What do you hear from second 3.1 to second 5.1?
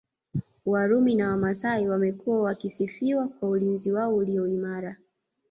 kwa ulinzi wao ulio imara